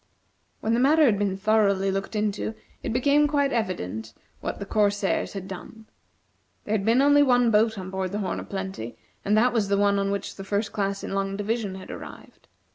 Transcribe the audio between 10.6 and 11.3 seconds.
Class in